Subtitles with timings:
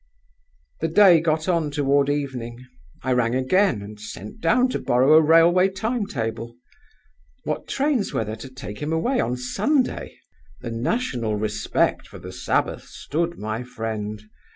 [0.79, 2.65] "The day got on toward evening.
[3.03, 6.55] I rang again, and sent down to borrow a railway time table.
[7.43, 10.17] What trains were there to take him away on Sunday?
[10.61, 14.23] The national respect for the Sabbath stood my friend.